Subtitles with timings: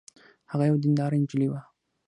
[0.51, 1.61] هغه یوه دینداره نجلۍ وه